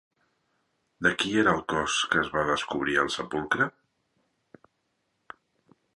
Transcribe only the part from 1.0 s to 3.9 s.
De qui era el cos que es va descobrir al sepulcre?